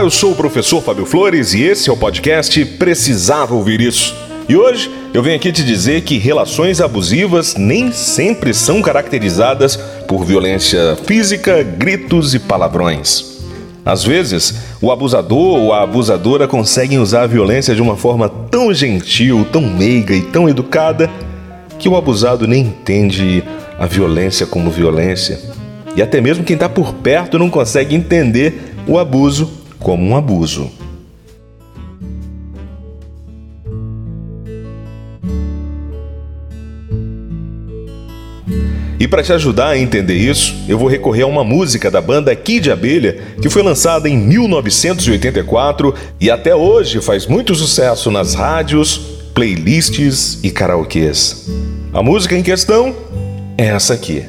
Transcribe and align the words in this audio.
Olá, 0.00 0.06
eu 0.06 0.10
sou 0.10 0.32
o 0.32 0.34
professor 0.34 0.82
Fábio 0.82 1.04
Flores 1.04 1.52
e 1.52 1.60
esse 1.60 1.90
é 1.90 1.92
o 1.92 1.96
podcast 1.96 2.64
Precisava 2.64 3.54
Ouvir 3.54 3.82
Isso. 3.82 4.16
E 4.48 4.56
hoje 4.56 4.90
eu 5.12 5.22
venho 5.22 5.36
aqui 5.36 5.52
te 5.52 5.62
dizer 5.62 6.00
que 6.00 6.16
relações 6.16 6.80
abusivas 6.80 7.54
nem 7.54 7.92
sempre 7.92 8.54
são 8.54 8.80
caracterizadas 8.80 9.76
por 10.08 10.24
violência 10.24 10.96
física, 11.04 11.62
gritos 11.62 12.34
e 12.34 12.38
palavrões. 12.38 13.42
Às 13.84 14.02
vezes, 14.02 14.54
o 14.80 14.90
abusador 14.90 15.58
ou 15.58 15.74
a 15.74 15.82
abusadora 15.82 16.48
conseguem 16.48 16.98
usar 16.98 17.24
a 17.24 17.26
violência 17.26 17.74
de 17.74 17.82
uma 17.82 17.94
forma 17.94 18.26
tão 18.26 18.72
gentil, 18.72 19.46
tão 19.52 19.60
meiga 19.60 20.14
e 20.14 20.22
tão 20.22 20.48
educada 20.48 21.10
que 21.78 21.90
o 21.90 21.96
abusado 21.96 22.48
nem 22.48 22.62
entende 22.62 23.44
a 23.78 23.84
violência 23.84 24.46
como 24.46 24.70
violência. 24.70 25.38
E 25.94 26.00
até 26.00 26.22
mesmo 26.22 26.42
quem 26.42 26.54
está 26.54 26.70
por 26.70 26.94
perto 26.94 27.38
não 27.38 27.50
consegue 27.50 27.94
entender 27.94 28.72
o 28.86 28.98
abuso 28.98 29.59
como 29.80 30.04
um 30.04 30.16
abuso. 30.16 30.70
E 39.00 39.08
para 39.08 39.22
te 39.22 39.32
ajudar 39.32 39.68
a 39.68 39.78
entender 39.78 40.14
isso, 40.14 40.54
eu 40.68 40.78
vou 40.78 40.86
recorrer 40.86 41.22
a 41.22 41.26
uma 41.26 41.42
música 41.42 41.90
da 41.90 42.02
banda 42.02 42.36
Kid 42.36 42.70
Abelha, 42.70 43.18
que 43.40 43.48
foi 43.48 43.62
lançada 43.62 44.10
em 44.10 44.16
1984 44.16 45.94
e 46.20 46.30
até 46.30 46.54
hoje 46.54 47.00
faz 47.00 47.26
muito 47.26 47.54
sucesso 47.54 48.10
nas 48.10 48.34
rádios, 48.34 48.98
playlists 49.32 50.38
e 50.42 50.50
karaokês. 50.50 51.48
A 51.94 52.02
música 52.02 52.36
em 52.36 52.42
questão 52.42 52.94
é 53.56 53.68
essa 53.68 53.94
aqui. 53.94 54.22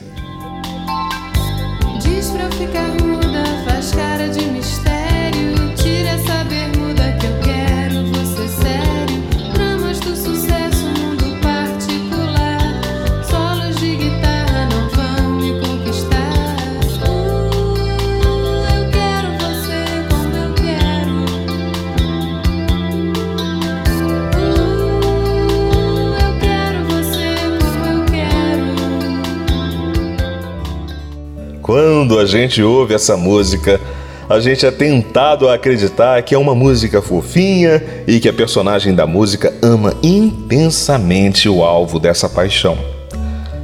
A 32.22 32.25
gente 32.25 32.61
ouve 32.61 32.94
essa 32.94 33.17
música, 33.17 33.81
a 34.30 34.39
gente 34.39 34.64
é 34.64 34.69
tentado 34.69 35.50
a 35.50 35.55
acreditar 35.55 36.22
que 36.22 36.36
é 36.36 36.38
uma 36.38 36.53
música 36.53 37.02
fofinha 37.02 37.83
e 38.08 38.19
que 38.19 38.30
a 38.30 38.33
personagem 38.33 38.94
da 38.94 39.08
música 39.08 39.52
ama 39.59 39.95
intensamente 40.03 41.49
o 41.49 41.64
alvo 41.64 41.99
dessa 41.99 42.30
paixão. 42.30 42.77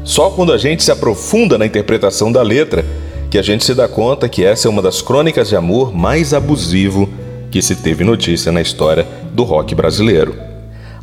Só 0.03 0.31
quando 0.31 0.51
a 0.51 0.57
gente 0.57 0.83
se 0.83 0.91
aprofunda 0.91 1.55
na 1.57 1.67
interpretação 1.67 2.31
da 2.31 2.41
letra 2.41 2.83
que 3.29 3.37
a 3.37 3.43
gente 3.43 3.63
se 3.63 3.75
dá 3.75 3.87
conta 3.87 4.27
que 4.27 4.43
essa 4.43 4.67
é 4.67 4.71
uma 4.71 4.81
das 4.81 5.03
crônicas 5.03 5.49
de 5.49 5.55
amor 5.55 5.93
mais 5.93 6.33
abusivo 6.33 7.07
que 7.51 7.61
se 7.61 7.75
teve 7.75 8.03
notícia 8.03 8.51
na 8.51 8.61
história 8.61 9.05
do 9.33 9.43
rock 9.43 9.75
brasileiro. 9.75 10.35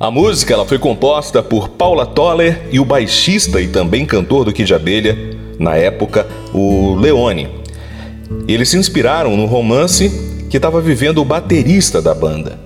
A 0.00 0.10
música 0.10 0.53
ela 0.53 0.66
foi 0.66 0.78
composta 0.78 1.41
por 1.41 1.69
Paula 1.69 2.04
Toller 2.04 2.62
e 2.72 2.81
o 2.81 2.84
baixista 2.84 3.60
e 3.60 3.69
também 3.69 4.04
cantor 4.04 4.44
do 4.44 4.53
Kid 4.53 4.75
Abelha, 4.75 5.34
na 5.59 5.76
época, 5.76 6.26
o 6.53 6.94
Leone. 6.94 7.48
Eles 8.48 8.69
se 8.69 8.76
inspiraram 8.76 9.37
no 9.37 9.47
romance 9.47 10.10
que 10.50 10.56
estava 10.56 10.81
vivendo 10.81 11.19
o 11.19 11.25
baterista 11.25 12.00
da 12.00 12.15
banda. 12.15 12.59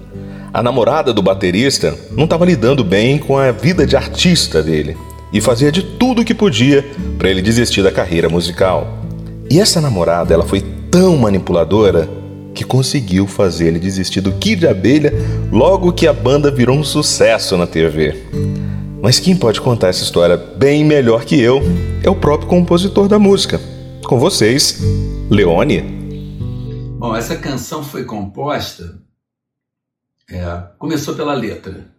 A 0.53 0.63
namorada 0.63 1.13
do 1.13 1.23
baterista 1.23 1.95
não 2.13 2.25
estava 2.25 2.45
lidando 2.45 2.83
bem 2.83 3.19
com 3.19 3.37
a 3.37 3.53
vida 3.53 3.87
de 3.87 3.97
artista 3.97 4.63
dele 4.63 4.97
e 5.33 5.41
fazia 5.41 5.71
de 5.71 5.83
tudo 5.83 6.23
o 6.23 6.25
que 6.25 6.35
podia 6.35 6.85
para 7.19 7.31
ele 7.31 7.43
desistir 7.43 7.83
da 7.83 7.93
carreira 7.93 8.29
musical. 8.29 8.99
E 9.51 9.61
essa 9.61 9.81
namorada, 9.81 10.33
ela 10.33 10.45
foi 10.45 10.61
tão 10.91 11.17
manipuladora 11.17 12.09
que 12.55 12.65
conseguiu 12.65 13.27
fazer 13.27 13.69
ele 13.69 13.79
desistir 13.79 14.21
do 14.21 14.33
Kid 14.33 14.67
Abelha 14.67 15.13
logo 15.53 15.93
que 15.93 16.07
a 16.07 16.13
banda 16.13 16.51
virou 16.51 16.77
um 16.77 16.85
sucesso 16.85 17.57
na 17.57 17.67
TV. 17.67 18.17
Mas 19.01 19.21
quem 19.21 19.37
pode 19.37 19.61
contar 19.61 19.89
essa 19.89 20.03
história 20.03 20.37
bem 20.37 20.85
melhor 20.85 21.25
que 21.25 21.41
eu 21.41 21.61
é 22.03 22.11
o 22.11 22.17
próprio 22.17 22.49
compositor 22.49 23.07
da 23.07 23.19
música. 23.19 23.61
Com 24.05 24.19
vocês, 24.19 24.81
Leone. 25.31 25.83
Bom, 26.99 27.15
essa 27.15 27.37
canção 27.37 27.85
foi 27.85 28.05
composta, 28.05 29.01
é, 30.29 30.43
começou 30.79 31.15
pela 31.15 31.33
letra. 31.33 31.95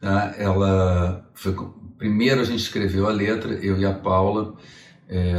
Tá? 0.00 0.34
Ela 0.38 1.28
foi, 1.34 1.54
primeiro 1.98 2.40
a 2.40 2.44
gente 2.44 2.60
escreveu 2.60 3.06
a 3.06 3.12
letra, 3.12 3.52
eu 3.54 3.78
e 3.78 3.84
a 3.84 3.92
Paula, 3.92 4.54
é, 5.06 5.34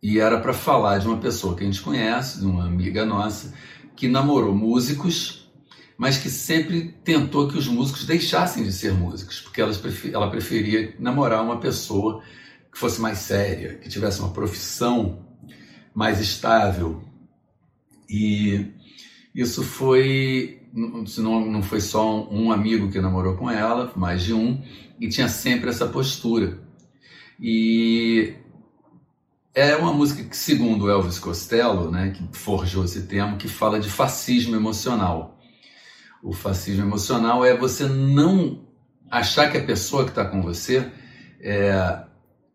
e 0.00 0.20
era 0.20 0.38
para 0.38 0.52
falar 0.52 0.98
de 0.98 1.08
uma 1.08 1.18
pessoa 1.18 1.56
que 1.56 1.64
a 1.64 1.66
gente 1.66 1.82
conhece, 1.82 2.38
de 2.38 2.46
uma 2.46 2.66
amiga 2.66 3.04
nossa, 3.04 3.52
que 3.96 4.06
namorou 4.06 4.54
músicos 4.54 5.41
mas 6.02 6.18
que 6.18 6.28
sempre 6.28 6.96
tentou 7.04 7.46
que 7.46 7.56
os 7.56 7.68
músicos 7.68 8.04
deixassem 8.04 8.64
de 8.64 8.72
ser 8.72 8.92
músicos, 8.92 9.40
porque 9.40 9.60
ela 9.60 10.28
preferia 10.28 10.96
namorar 10.98 11.44
uma 11.44 11.60
pessoa 11.60 12.24
que 12.72 12.76
fosse 12.76 13.00
mais 13.00 13.18
séria, 13.18 13.78
que 13.78 13.88
tivesse 13.88 14.18
uma 14.18 14.32
profissão 14.32 15.24
mais 15.94 16.18
estável. 16.20 17.04
E 18.10 18.72
isso 19.32 19.62
foi, 19.62 20.66
não, 20.72 21.46
não 21.46 21.62
foi 21.62 21.80
só 21.80 22.28
um 22.28 22.50
amigo 22.50 22.90
que 22.90 23.00
namorou 23.00 23.36
com 23.36 23.48
ela, 23.48 23.92
mais 23.94 24.24
de 24.24 24.34
um, 24.34 24.60
e 24.98 25.08
tinha 25.08 25.28
sempre 25.28 25.70
essa 25.70 25.86
postura. 25.86 26.58
E 27.40 28.34
é 29.54 29.76
uma 29.76 29.92
música 29.92 30.24
que, 30.24 30.36
segundo 30.36 30.90
Elvis 30.90 31.20
Costello, 31.20 31.92
né, 31.92 32.10
que 32.10 32.36
forjou 32.36 32.84
esse 32.84 33.02
termo, 33.02 33.36
que 33.36 33.46
fala 33.46 33.78
de 33.78 33.88
fascismo 33.88 34.56
emocional. 34.56 35.38
O 36.22 36.32
fascismo 36.32 36.84
emocional 36.84 37.44
é 37.44 37.56
você 37.56 37.84
não 37.84 38.60
achar 39.10 39.50
que 39.50 39.58
a 39.58 39.64
pessoa 39.64 40.04
que 40.04 40.10
está 40.10 40.24
com 40.24 40.40
você 40.40 40.88
é, 41.40 41.98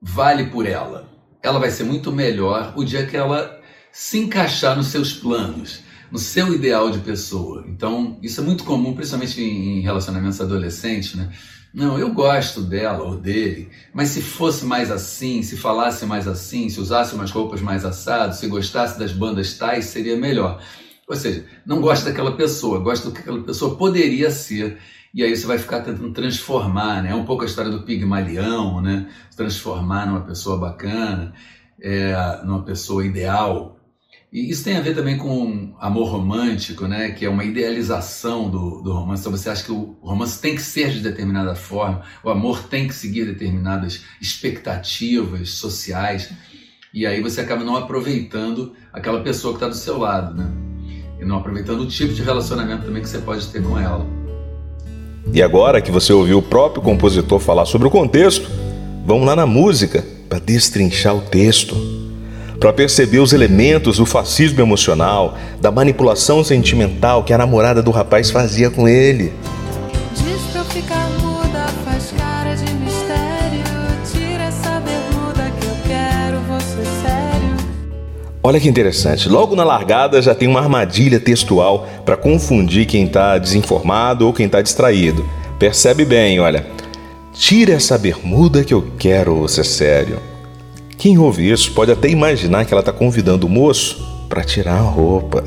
vale 0.02 0.46
por 0.46 0.66
ela. 0.66 1.10
Ela 1.44 1.60
vai 1.60 1.70
ser 1.70 1.84
muito 1.84 2.12
melhor 2.12 2.74
o 2.78 2.84
dia 2.86 3.06
que 3.06 3.18
ela 3.18 3.60
se 3.92 4.20
encaixar 4.20 4.78
nos 4.78 4.88
seus 4.88 5.14
planos, 5.14 5.82
no 6.10 6.18
seu 6.18 6.54
ideal 6.54 6.90
de 6.90 7.00
pessoa. 7.00 7.66
Então, 7.68 8.18
isso 8.24 8.40
é 8.40 8.44
muito 8.44 8.64
comum, 8.64 8.94
principalmente 8.94 9.42
em 9.42 9.82
relacionamentos 9.82 10.40
adolescentes, 10.40 11.16
né? 11.16 11.30
Não, 11.74 12.00
eu 12.00 12.14
gosto 12.14 12.62
dela 12.62 13.04
ou 13.04 13.18
dele, 13.18 13.70
mas 13.94 14.10
se 14.10 14.22
fosse 14.22 14.66
mais 14.66 14.90
assim, 14.90 15.44
se 15.44 15.58
falasse 15.58 16.06
mais 16.06 16.28
assim, 16.28 16.70
se 16.70 16.80
usasse 16.80 17.14
umas 17.14 17.30
roupas 17.30 17.62
mais 17.62 17.84
assadas, 17.84 18.38
se 18.38 18.48
gostasse 18.48 18.98
das 18.98 19.12
bandas 19.12 19.58
tais, 19.58 19.86
seria 19.86 20.16
melhor. 20.16 20.62
Ou 21.08 21.16
seja, 21.16 21.46
não 21.66 21.80
gosta 21.80 22.10
daquela 22.10 22.36
pessoa, 22.36 22.80
gosta 22.80 23.08
do 23.08 23.14
que 23.14 23.22
aquela 23.22 23.42
pessoa 23.42 23.78
poderia 23.78 24.30
ser. 24.30 24.78
E 25.14 25.24
aí 25.24 25.36
você 25.36 25.48
vai 25.48 25.58
ficar 25.58 25.80
tentando 25.80 26.12
transformar, 26.12 27.02
né? 27.02 27.12
É 27.12 27.16
um 27.16 27.26
pouco 27.26 27.44
a 27.44 27.46
história 27.46 27.72
do 27.72 27.84
pigmalião, 27.84 28.82
né? 28.82 29.10
Transformar 29.36 30.06
numa 30.06 30.22
pessoa 30.22 30.58
bacana, 30.58 31.34
é, 31.82 32.14
numa 32.44 32.62
pessoa 32.64 33.06
ideal. 33.06 33.80
E 34.32 34.52
isso 34.52 34.66
tem 34.66 34.76
a 34.76 34.82
ver 34.82 34.94
também 34.94 35.18
com 35.18 35.74
amor 35.80 36.10
romântico, 36.10 36.86
né? 36.86 37.12
Que 37.12 37.26
é 37.26 37.30
uma 37.30 37.46
idealização 37.46 38.50
do, 38.50 38.82
do 38.82 38.92
romance. 38.92 39.22
Então 39.22 39.32
você 39.32 39.50
acha 39.50 39.64
que 39.64 39.72
o 39.72 39.98
romance 40.02 40.42
tem 40.42 40.56
que 40.56 40.62
ser 40.62 40.92
de 40.92 41.00
determinada 41.00 41.56
forma, 41.56 42.04
o 42.22 42.30
amor 42.30 42.64
tem 42.64 42.86
que 42.86 42.94
seguir 42.94 43.26
determinadas 43.26 44.04
expectativas 44.22 45.52
sociais. 45.52 46.34
E 46.94 47.06
aí 47.06 47.22
você 47.22 47.40
acaba 47.40 47.64
não 47.64 47.78
aproveitando 47.78 48.76
aquela 48.92 49.24
pessoa 49.24 49.54
que 49.54 49.58
está 49.58 49.70
do 49.70 49.76
seu 49.76 49.98
lado, 49.98 50.36
né? 50.36 50.67
E 51.20 51.26
não 51.26 51.38
aproveitando 51.38 51.82
o 51.82 51.88
tipo 51.88 52.14
de 52.14 52.22
relacionamento 52.22 52.86
também 52.86 53.02
que 53.02 53.10
você 53.10 53.20
pode 53.20 53.46
ter 53.48 53.62
com 53.64 53.78
ela. 53.80 54.06
E 55.34 55.42
agora 55.42 55.82
que 55.82 55.92
você 55.92 56.14
ouviu 56.14 56.38
o 56.38 56.42
próprio 56.42 56.82
compositor 56.82 57.40
falar 57.40 57.66
sobre 57.66 57.88
o 57.88 57.92
contexto, 57.92 58.50
vamos 59.06 59.26
lá 59.26 59.36
na 59.36 59.46
música 59.46 60.04
para 60.30 60.40
destrinchar 60.40 61.16
o 61.16 61.22
texto. 61.22 61.76
para 62.60 62.74
perceber 62.74 63.20
os 63.20 63.34
elementos 63.34 63.98
do 63.98 64.06
fascismo 64.06 64.60
emocional, 64.62 65.38
da 65.62 65.72
manipulação 65.72 66.44
sentimental 66.44 67.24
que 67.24 67.32
a 67.32 67.38
namorada 67.38 67.84
do 67.84 67.92
rapaz 67.92 68.32
fazia 68.32 68.70
com 68.70 68.88
ele. 68.88 69.32
Diz 70.16 70.42
pra 70.52 70.62
eu 70.62 70.66
ficar 70.66 71.08
Olha 78.48 78.62
que 78.62 78.70
interessante, 78.70 79.28
logo 79.28 79.58
na 79.58 79.66
largada 79.66 80.22
já 80.22 80.34
tem 80.34 80.48
uma 80.48 80.62
armadilha 80.62 81.20
textual 81.20 81.86
para 82.06 82.16
confundir 82.16 82.86
quem 82.86 83.04
está 83.04 83.38
desinformado 83.38 84.26
ou 84.26 84.32
quem 84.32 84.46
está 84.46 84.62
distraído. 84.62 85.26
Percebe 85.60 86.06
bem, 86.06 86.40
olha. 86.40 86.66
Tira 87.34 87.74
essa 87.74 87.98
bermuda 87.98 88.64
que 88.64 88.74
eu 88.74 88.94
quero 88.98 89.36
você 89.36 89.66
sério. 89.66 90.20
Quem 90.98 91.18
ouve 91.18 91.52
isso 91.52 91.74
pode 91.74 91.92
até 91.92 92.08
imaginar 92.08 92.64
que 92.64 92.74
ela 92.74 92.80
está 92.80 92.94
convidando 92.94 93.48
o 93.48 93.50
moço 93.50 94.02
para 94.30 94.46
tirar 94.46 94.78
a 94.78 94.82
roupa. 94.82 95.44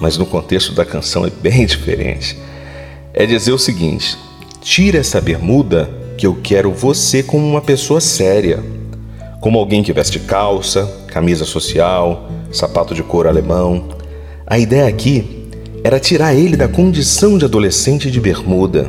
Mas 0.00 0.16
no 0.16 0.24
contexto 0.24 0.72
da 0.74 0.84
canção 0.84 1.26
é 1.26 1.30
bem 1.30 1.66
diferente. 1.66 2.38
É 3.12 3.26
dizer 3.26 3.50
o 3.50 3.58
seguinte: 3.58 4.16
tira 4.60 4.98
essa 4.98 5.20
bermuda 5.20 5.90
que 6.16 6.28
eu 6.28 6.38
quero 6.44 6.70
você 6.70 7.24
como 7.24 7.44
uma 7.44 7.60
pessoa 7.60 8.00
séria. 8.00 8.62
Como 9.40 9.58
alguém 9.58 9.82
que 9.82 9.92
veste 9.92 10.20
calça, 10.20 10.97
camisa 11.08 11.44
social, 11.44 12.30
sapato 12.52 12.94
de 12.94 13.02
couro 13.02 13.28
alemão. 13.28 13.88
A 14.46 14.58
ideia 14.58 14.86
aqui 14.86 15.48
era 15.82 15.98
tirar 15.98 16.34
ele 16.34 16.56
da 16.56 16.68
condição 16.68 17.36
de 17.36 17.44
adolescente 17.44 18.10
de 18.10 18.20
bermuda. 18.20 18.88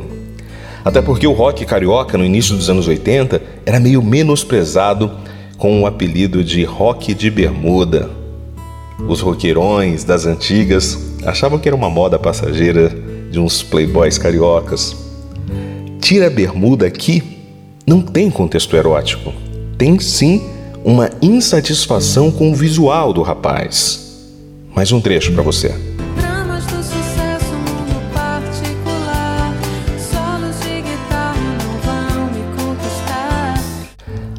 Até 0.84 1.02
porque 1.02 1.26
o 1.26 1.32
rock 1.32 1.64
carioca 1.66 2.16
no 2.16 2.24
início 2.24 2.56
dos 2.56 2.70
anos 2.70 2.86
80 2.86 3.42
era 3.66 3.80
meio 3.80 4.02
menosprezado 4.02 5.10
com 5.58 5.82
o 5.82 5.86
apelido 5.86 6.42
de 6.42 6.64
rock 6.64 7.12
de 7.14 7.30
bermuda. 7.30 8.08
Os 9.08 9.20
roqueirões 9.20 10.04
das 10.04 10.26
antigas 10.26 10.98
achavam 11.24 11.58
que 11.58 11.68
era 11.68 11.76
uma 11.76 11.90
moda 11.90 12.18
passageira 12.18 12.90
de 13.30 13.38
uns 13.38 13.62
playboys 13.62 14.18
cariocas. 14.18 14.96
Tira 16.00 16.28
a 16.28 16.30
bermuda 16.30 16.86
aqui 16.86 17.40
não 17.90 18.00
tem 18.00 18.30
contexto 18.30 18.76
erótico. 18.76 19.32
Tem 19.76 19.98
sim 19.98 20.42
uma 20.84 21.10
insatisfação 21.20 22.30
com 22.30 22.50
o 22.50 22.54
visual 22.54 23.12
do 23.12 23.22
rapaz. 23.22 24.28
Mais 24.74 24.90
um 24.92 25.00
trecho 25.00 25.32
para 25.32 25.42
você. 25.42 25.74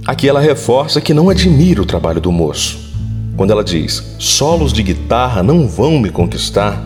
Aqui 0.06 0.28
ela 0.28 0.42
reforça 0.42 1.00
que 1.00 1.14
não 1.14 1.30
admira 1.30 1.82
o 1.82 1.86
trabalho 1.86 2.20
do 2.20 2.32
moço. 2.32 2.92
Quando 3.38 3.52
ela 3.52 3.64
diz 3.64 4.16
solos 4.20 4.74
de 4.74 4.84
guitarra 4.84 5.42
não 5.44 5.68
vão 5.68 6.00
me 6.00 6.10
conquistar, 6.10 6.84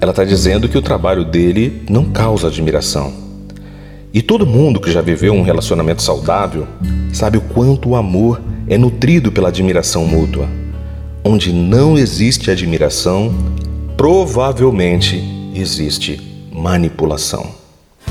ela 0.00 0.10
está 0.10 0.24
dizendo 0.24 0.68
que 0.68 0.76
o 0.76 0.82
trabalho 0.82 1.24
dele 1.24 1.84
não 1.88 2.06
causa 2.06 2.48
admiração. 2.48 3.12
E 4.12 4.22
todo 4.22 4.46
mundo 4.46 4.80
que 4.80 4.90
já 4.90 5.02
viveu 5.02 5.34
um 5.34 5.42
relacionamento 5.42 6.02
saudável 6.02 6.66
sabe 7.12 7.36
o 7.36 7.42
quanto 7.42 7.90
o 7.90 7.96
amor 7.96 8.40
é 8.68 8.76
nutrido 8.76 9.30
pela 9.30 9.48
admiração 9.48 10.04
mútua. 10.04 10.48
Onde 11.24 11.52
não 11.52 11.96
existe 11.96 12.50
admiração, 12.50 13.34
provavelmente 13.96 15.22
existe 15.54 16.20
manipulação. 16.52 17.54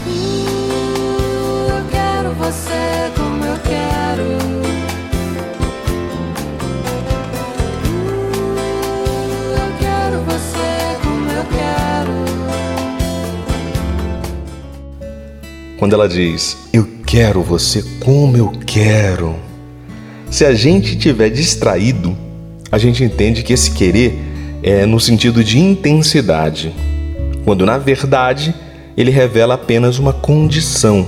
Eu 0.08 1.86
quero 1.90 2.34
você 2.34 3.12
como 3.16 3.44
eu 3.44 3.58
quero. 3.60 4.24
Eu 9.52 9.70
quero 9.80 10.22
você 10.24 10.98
como 11.04 11.30
eu 11.32 11.46
quero. 11.46 12.14
Quando 15.78 15.94
ela 15.94 16.08
diz 16.08 16.58
eu 16.74 16.88
quero 17.06 17.42
você 17.42 17.84
como 18.04 18.36
eu 18.36 18.52
quero, 18.66 19.36
se 20.36 20.44
a 20.44 20.54
gente 20.54 20.98
tiver 20.98 21.30
distraído, 21.30 22.14
a 22.70 22.78
gente 22.78 23.02
entende 23.02 23.42
que 23.42 23.54
esse 23.54 23.72
querer 23.72 24.20
é 24.62 24.86
no 24.86 25.00
sentido 25.00 25.42
de 25.42 25.58
intensidade, 25.58 26.74
quando 27.46 27.66
na 27.66 27.78
verdade 27.78 28.54
ele 28.98 29.12
revela 29.12 29.54
apenas 29.54 29.98
uma 29.98 30.12
condição. 30.12 31.08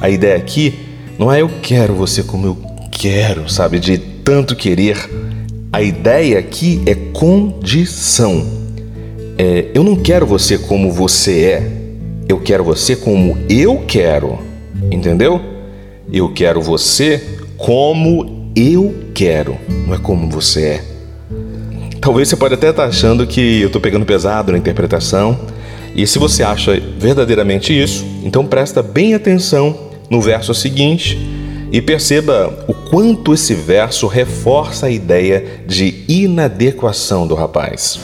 A 0.00 0.08
ideia 0.08 0.38
aqui 0.38 0.74
não 1.18 1.30
é 1.30 1.42
eu 1.42 1.50
quero 1.60 1.92
você 1.92 2.22
como 2.22 2.46
eu 2.46 2.56
quero, 2.90 3.46
sabe, 3.46 3.78
de 3.78 3.98
tanto 3.98 4.56
querer. 4.56 5.06
A 5.70 5.82
ideia 5.82 6.38
aqui 6.38 6.80
é 6.86 6.94
condição. 6.94 8.42
É, 9.36 9.66
eu 9.74 9.84
não 9.84 9.96
quero 9.96 10.24
você 10.26 10.56
como 10.56 10.90
você 10.90 11.40
é, 11.44 11.72
eu 12.26 12.40
quero 12.40 12.64
você 12.64 12.96
como 12.96 13.36
eu 13.50 13.84
quero, 13.86 14.38
entendeu? 14.90 15.42
Eu 16.10 16.32
quero 16.32 16.62
você 16.62 17.22
como 17.58 18.35
eu 18.56 18.94
quero, 19.12 19.58
não 19.86 19.94
é 19.94 19.98
como 19.98 20.30
você 20.30 20.62
é. 20.64 20.84
Talvez 22.00 22.28
você 22.28 22.36
pode 22.36 22.54
até 22.54 22.70
estar 22.70 22.84
achando 22.84 23.26
que 23.26 23.60
eu 23.60 23.66
estou 23.66 23.80
pegando 23.80 24.06
pesado 24.06 24.50
na 24.50 24.56
interpretação, 24.58 25.38
e 25.94 26.06
se 26.06 26.18
você 26.18 26.42
acha 26.42 26.80
verdadeiramente 26.98 27.78
isso, 27.78 28.04
então 28.22 28.46
presta 28.46 28.82
bem 28.82 29.14
atenção 29.14 29.90
no 30.08 30.20
verso 30.20 30.54
seguinte 30.54 31.18
e 31.70 31.82
perceba 31.82 32.64
o 32.66 32.72
quanto 32.72 33.34
esse 33.34 33.54
verso 33.54 34.06
reforça 34.06 34.86
a 34.86 34.90
ideia 34.90 35.62
de 35.66 36.04
inadequação 36.08 37.26
do 37.26 37.34
rapaz. 37.34 37.98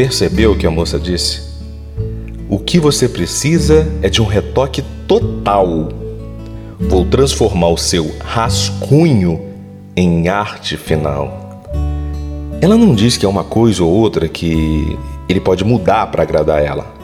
Percebeu 0.00 0.52
o 0.52 0.56
que 0.56 0.66
a 0.66 0.70
moça 0.70 0.98
disse? 0.98 1.42
O 2.48 2.58
que 2.58 2.80
você 2.80 3.06
precisa 3.06 3.86
é 4.00 4.08
de 4.08 4.22
um 4.22 4.24
retoque 4.24 4.82
total. 5.06 5.90
Vou 6.80 7.04
transformar 7.04 7.68
o 7.68 7.76
seu 7.76 8.10
rascunho 8.18 9.38
em 9.94 10.26
arte 10.26 10.78
final. 10.78 11.62
Ela 12.62 12.78
não 12.78 12.94
diz 12.94 13.18
que 13.18 13.26
é 13.26 13.28
uma 13.28 13.44
coisa 13.44 13.84
ou 13.84 13.90
outra 13.90 14.26
que 14.26 14.98
ele 15.28 15.38
pode 15.38 15.64
mudar 15.64 16.06
para 16.06 16.22
agradar 16.22 16.64
ela. 16.64 16.94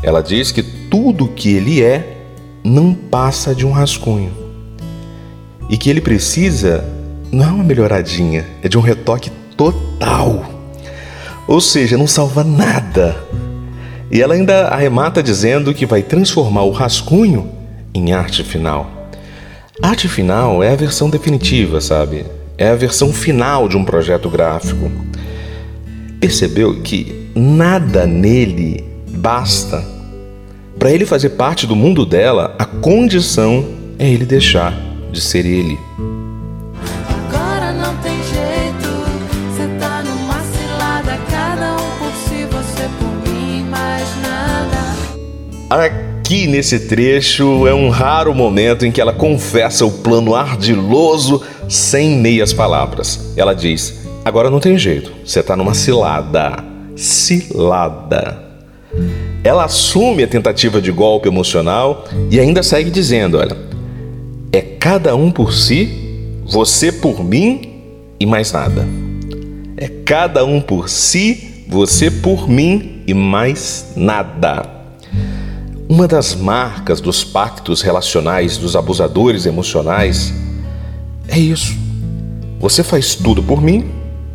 Ela 0.00 0.22
diz 0.22 0.52
que 0.52 0.62
tudo 0.62 1.26
que 1.26 1.52
ele 1.52 1.82
é 1.82 2.28
não 2.62 2.94
passa 2.94 3.52
de 3.52 3.66
um 3.66 3.72
rascunho. 3.72 4.30
E 5.68 5.76
que 5.76 5.90
ele 5.90 6.00
precisa 6.00 6.84
não 7.32 7.44
é 7.44 7.50
uma 7.50 7.64
melhoradinha, 7.64 8.46
é 8.62 8.68
de 8.68 8.78
um 8.78 8.80
retoque 8.80 9.32
total. 9.56 10.53
Ou 11.46 11.60
seja, 11.60 11.96
não 11.96 12.06
salva 12.06 12.42
nada. 12.42 13.16
E 14.10 14.22
ela 14.22 14.34
ainda 14.34 14.68
arremata 14.68 15.22
dizendo 15.22 15.74
que 15.74 15.86
vai 15.86 16.02
transformar 16.02 16.62
o 16.62 16.70
rascunho 16.70 17.50
em 17.94 18.12
arte 18.12 18.42
final. 18.42 18.90
Arte 19.82 20.08
final 20.08 20.62
é 20.62 20.72
a 20.72 20.76
versão 20.76 21.10
definitiva, 21.10 21.80
sabe? 21.80 22.24
É 22.56 22.68
a 22.68 22.76
versão 22.76 23.12
final 23.12 23.68
de 23.68 23.76
um 23.76 23.84
projeto 23.84 24.30
gráfico. 24.30 24.90
Percebeu 26.20 26.80
que 26.80 27.30
nada 27.34 28.06
nele 28.06 28.84
basta. 29.08 29.84
Para 30.78 30.92
ele 30.92 31.04
fazer 31.04 31.30
parte 31.30 31.66
do 31.66 31.74
mundo 31.74 32.06
dela, 32.06 32.54
a 32.58 32.64
condição 32.64 33.64
é 33.98 34.08
ele 34.08 34.24
deixar 34.24 34.74
de 35.10 35.20
ser 35.20 35.44
ele. 35.44 35.78
Aqui 45.74 46.46
nesse 46.46 46.78
trecho 46.78 47.66
é 47.66 47.74
um 47.74 47.88
raro 47.88 48.32
momento 48.32 48.86
em 48.86 48.92
que 48.92 49.00
ela 49.00 49.12
confessa 49.12 49.84
o 49.84 49.90
plano 49.90 50.32
ardiloso 50.32 51.42
sem 51.68 52.16
meias 52.16 52.52
palavras. 52.52 53.32
Ela 53.36 53.54
diz: 53.54 54.06
Agora 54.24 54.48
não 54.48 54.60
tem 54.60 54.78
jeito, 54.78 55.10
você 55.24 55.42
tá 55.42 55.56
numa 55.56 55.74
cilada. 55.74 56.62
Cilada. 56.94 58.40
Ela 59.42 59.64
assume 59.64 60.22
a 60.22 60.28
tentativa 60.28 60.80
de 60.80 60.92
golpe 60.92 61.26
emocional 61.26 62.04
e 62.30 62.38
ainda 62.38 62.62
segue 62.62 62.88
dizendo: 62.88 63.36
Olha, 63.36 63.56
é 64.52 64.60
cada 64.60 65.16
um 65.16 65.28
por 65.28 65.52
si, 65.52 66.38
você 66.46 66.92
por 66.92 67.24
mim 67.24 67.82
e 68.20 68.24
mais 68.24 68.52
nada. 68.52 68.86
É 69.76 69.88
cada 70.04 70.44
um 70.44 70.60
por 70.60 70.88
si, 70.88 71.64
você 71.68 72.12
por 72.12 72.48
mim 72.48 73.02
e 73.08 73.12
mais 73.12 73.92
nada. 73.96 74.73
Uma 75.94 76.08
das 76.08 76.34
marcas 76.34 77.00
dos 77.00 77.22
pactos 77.22 77.80
relacionais 77.80 78.58
dos 78.58 78.74
abusadores 78.74 79.46
emocionais 79.46 80.34
é 81.28 81.38
isso. 81.38 81.72
Você 82.58 82.82
faz 82.82 83.14
tudo 83.14 83.40
por 83.40 83.62
mim, 83.62 83.92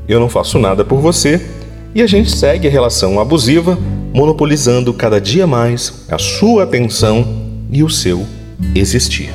eu 0.07 0.21
não 0.21 0.29
faço 0.29 0.57
nada 0.57 0.85
por 0.85 1.01
você 1.01 1.45
e 1.93 2.01
a 2.01 2.07
gente 2.07 2.31
segue 2.31 2.65
a 2.65 2.71
relação 2.71 3.19
abusiva 3.19 3.77
monopolizando 4.13 4.93
cada 4.93 5.19
dia 5.19 5.45
mais 5.45 6.05
a 6.09 6.17
sua 6.17 6.63
atenção 6.63 7.27
e 7.69 7.83
o 7.83 7.89
seu 7.89 8.25
existir. 8.73 9.29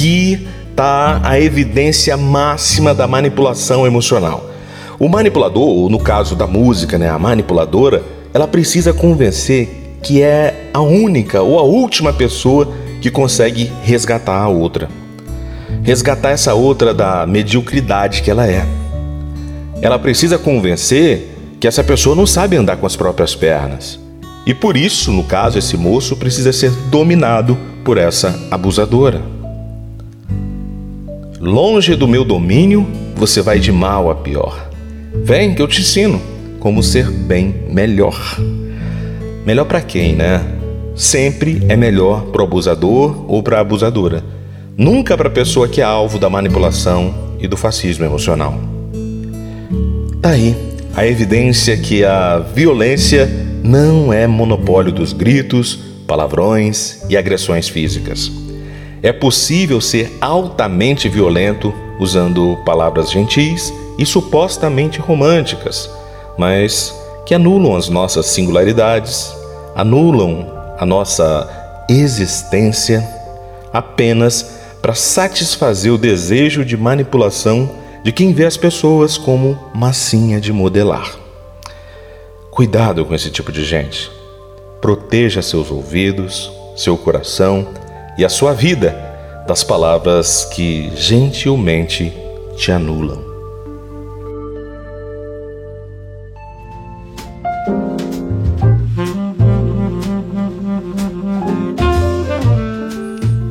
Aqui 0.00 0.48
está 0.70 1.20
a 1.22 1.38
evidência 1.38 2.16
máxima 2.16 2.94
da 2.94 3.06
manipulação 3.06 3.86
emocional. 3.86 4.48
O 4.98 5.10
manipulador, 5.10 5.68
ou 5.68 5.90
no 5.90 5.98
caso 5.98 6.34
da 6.34 6.46
música, 6.46 6.96
né, 6.96 7.10
a 7.10 7.18
manipuladora, 7.18 8.02
ela 8.32 8.48
precisa 8.48 8.94
convencer 8.94 9.98
que 10.02 10.22
é 10.22 10.70
a 10.72 10.80
única 10.80 11.42
ou 11.42 11.58
a 11.58 11.64
última 11.64 12.14
pessoa 12.14 12.72
que 13.02 13.10
consegue 13.10 13.70
resgatar 13.82 14.40
a 14.40 14.48
outra. 14.48 14.88
Resgatar 15.82 16.30
essa 16.30 16.54
outra 16.54 16.94
da 16.94 17.26
mediocridade 17.26 18.22
que 18.22 18.30
ela 18.30 18.46
é. 18.46 18.64
Ela 19.82 19.98
precisa 19.98 20.38
convencer 20.38 21.28
que 21.60 21.68
essa 21.68 21.84
pessoa 21.84 22.16
não 22.16 22.26
sabe 22.26 22.56
andar 22.56 22.78
com 22.78 22.86
as 22.86 22.96
próprias 22.96 23.34
pernas. 23.34 24.00
E 24.46 24.54
por 24.54 24.78
isso, 24.78 25.12
no 25.12 25.24
caso, 25.24 25.58
esse 25.58 25.76
moço 25.76 26.16
precisa 26.16 26.54
ser 26.54 26.70
dominado 26.90 27.54
por 27.84 27.98
essa 27.98 28.48
abusadora. 28.50 29.39
Longe 31.40 31.96
do 31.96 32.06
meu 32.06 32.22
domínio, 32.22 32.86
você 33.16 33.40
vai 33.40 33.58
de 33.58 33.72
mal 33.72 34.10
a 34.10 34.14
pior. 34.14 34.68
Vem 35.24 35.54
que 35.54 35.62
eu 35.62 35.66
te 35.66 35.80
ensino 35.80 36.20
como 36.58 36.82
ser 36.82 37.10
bem 37.10 37.64
melhor. 37.70 38.36
Melhor 39.46 39.64
para 39.64 39.80
quem, 39.80 40.14
né? 40.14 40.44
Sempre 40.94 41.62
é 41.66 41.76
melhor 41.76 42.26
para 42.26 42.42
o 42.42 42.44
abusador 42.44 43.24
ou 43.26 43.42
para 43.42 43.56
a 43.56 43.60
abusadora. 43.60 44.22
Nunca 44.76 45.16
para 45.16 45.28
a 45.28 45.32
pessoa 45.32 45.66
que 45.66 45.80
é 45.80 45.84
alvo 45.84 46.18
da 46.18 46.28
manipulação 46.28 47.14
e 47.40 47.48
do 47.48 47.56
fascismo 47.56 48.04
emocional. 48.04 48.60
Tá 50.20 50.32
aí 50.32 50.54
a 50.94 51.06
evidência 51.06 51.74
que 51.74 52.04
a 52.04 52.38
violência 52.38 53.26
não 53.64 54.12
é 54.12 54.26
monopólio 54.26 54.92
dos 54.92 55.14
gritos, 55.14 55.78
palavrões 56.06 57.02
e 57.08 57.16
agressões 57.16 57.66
físicas. 57.66 58.30
É 59.02 59.12
possível 59.12 59.80
ser 59.80 60.16
altamente 60.20 61.08
violento 61.08 61.72
usando 61.98 62.58
palavras 62.64 63.10
gentis 63.10 63.72
e 63.98 64.04
supostamente 64.04 65.00
românticas, 65.00 65.90
mas 66.38 66.94
que 67.24 67.34
anulam 67.34 67.76
as 67.76 67.88
nossas 67.88 68.26
singularidades, 68.26 69.32
anulam 69.74 70.52
a 70.78 70.84
nossa 70.84 71.48
existência 71.88 73.06
apenas 73.72 74.58
para 74.82 74.94
satisfazer 74.94 75.92
o 75.92 75.98
desejo 75.98 76.64
de 76.64 76.76
manipulação 76.76 77.70
de 78.02 78.12
quem 78.12 78.32
vê 78.32 78.46
as 78.46 78.56
pessoas 78.56 79.18
como 79.18 79.58
massinha 79.74 80.40
de 80.40 80.52
modelar. 80.52 81.16
Cuidado 82.50 83.04
com 83.04 83.14
esse 83.14 83.30
tipo 83.30 83.52
de 83.52 83.64
gente. 83.64 84.10
Proteja 84.80 85.42
seus 85.42 85.70
ouvidos, 85.70 86.50
seu 86.74 86.96
coração 86.96 87.68
e 88.20 88.24
a 88.24 88.28
sua 88.28 88.52
vida 88.52 88.94
das 89.48 89.64
palavras 89.64 90.44
que 90.44 90.92
gentilmente 90.94 92.12
te 92.54 92.70
anulam. 92.70 93.18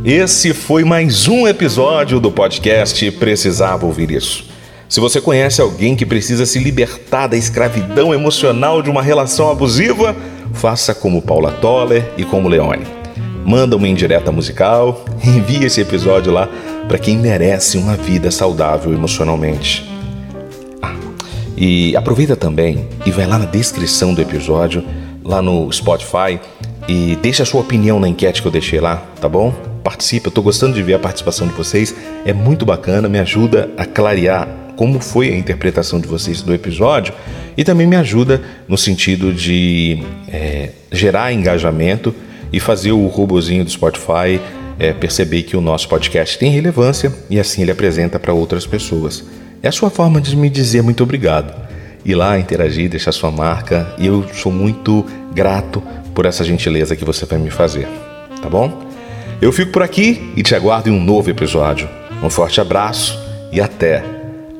Esse 0.05 0.53
foi 0.53 0.83
mais 0.83 1.27
um 1.27 1.47
episódio 1.47 2.19
do 2.19 2.31
podcast 2.31 3.09
Precisava 3.13 3.87
Ouvir 3.87 4.11
Isso. 4.11 4.45
Se 4.87 4.99
você 4.99 5.19
conhece 5.19 5.59
alguém 5.59 5.95
que 5.95 6.05
precisa 6.05 6.45
se 6.45 6.59
libertar 6.59 7.25
da 7.25 7.35
escravidão 7.35 8.13
emocional 8.13 8.83
de 8.83 8.89
uma 8.91 9.01
relação 9.01 9.49
abusiva, 9.49 10.15
faça 10.53 10.93
como 10.93 11.23
Paula 11.23 11.53
Toller 11.53 12.13
e 12.17 12.23
como 12.23 12.47
Leone. 12.47 12.98
Manda 13.45 13.75
uma 13.75 13.87
indireta 13.87 14.31
musical, 14.31 15.03
envie 15.23 15.65
esse 15.65 15.81
episódio 15.81 16.31
lá 16.31 16.47
para 16.87 16.97
quem 16.97 17.17
merece 17.17 17.77
uma 17.77 17.95
vida 17.95 18.31
saudável 18.31 18.93
emocionalmente. 18.93 19.87
Ah, 20.81 20.95
e 21.57 21.95
aproveita 21.95 22.35
também 22.35 22.87
e 23.05 23.11
vai 23.11 23.25
lá 23.25 23.37
na 23.37 23.45
descrição 23.45 24.13
do 24.13 24.21
episódio, 24.21 24.83
lá 25.23 25.41
no 25.41 25.71
Spotify, 25.71 26.39
e 26.87 27.15
deixa 27.21 27.43
a 27.43 27.45
sua 27.45 27.61
opinião 27.61 27.99
na 27.99 28.09
enquete 28.09 28.41
que 28.41 28.47
eu 28.47 28.51
deixei 28.51 28.79
lá, 28.79 28.97
tá 29.21 29.29
bom? 29.29 29.51
Participa, 29.83 30.27
eu 30.27 30.31
tô 30.31 30.41
gostando 30.41 30.73
de 30.73 30.81
ver 30.81 30.95
a 30.95 30.99
participação 30.99 31.47
de 31.47 31.53
vocês, 31.53 31.95
é 32.25 32.33
muito 32.33 32.65
bacana, 32.65 33.07
me 33.07 33.19
ajuda 33.19 33.69
a 33.77 33.85
clarear 33.85 34.47
como 34.75 34.99
foi 35.01 35.29
a 35.29 35.37
interpretação 35.37 35.99
de 35.99 36.07
vocês 36.07 36.41
do 36.41 36.53
episódio 36.53 37.13
e 37.57 37.65
também 37.65 37.85
me 37.85 37.97
ajuda 37.97 38.41
no 38.65 38.77
sentido 38.77 39.33
de 39.33 40.01
é, 40.29 40.69
gerar 40.89 41.33
engajamento 41.33 42.15
e 42.51 42.59
fazer 42.59 42.91
o 42.91 43.07
robozinho 43.07 43.63
do 43.63 43.69
Spotify 43.69 44.39
é, 44.79 44.93
perceber 44.93 45.43
que 45.43 45.57
o 45.57 45.61
nosso 45.61 45.89
podcast 45.89 46.37
tem 46.37 46.51
relevância 46.51 47.13
e 47.29 47.39
assim 47.39 47.61
ele 47.61 47.71
apresenta 47.71 48.17
para 48.17 48.33
outras 48.33 48.65
pessoas. 48.65 49.23
É 49.61 49.67
a 49.67 49.71
sua 49.71 49.89
forma 49.89 50.21
de 50.21 50.35
me 50.37 50.49
dizer 50.49 50.81
muito 50.81 51.03
obrigado. 51.03 51.53
Ir 52.05 52.15
lá, 52.15 52.39
interagir, 52.39 52.89
deixar 52.89 53.11
sua 53.11 53.29
marca 53.29 53.93
e 53.97 54.07
eu 54.07 54.25
sou 54.33 54.51
muito 54.51 55.05
grato 55.33 55.83
por 56.15 56.25
essa 56.25 56.43
gentileza 56.45 56.95
que 56.95 57.03
você 57.03 57.25
vai 57.25 57.37
me 57.37 57.51
fazer, 57.51 57.87
tá 58.41 58.49
bom? 58.49 58.87
Eu 59.41 59.51
fico 59.51 59.71
por 59.71 59.83
aqui 59.83 60.33
e 60.35 60.41
te 60.41 60.55
aguardo 60.55 60.89
em 60.89 60.93
um 60.93 61.03
novo 61.03 61.29
episódio. 61.29 61.89
Um 62.23 62.29
forte 62.29 62.59
abraço 62.59 63.17
e 63.51 63.61
até, 63.61 64.03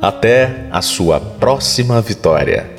até 0.02 0.68
a 0.72 0.82
sua 0.82 1.20
próxima 1.20 2.02
vitória. 2.02 2.79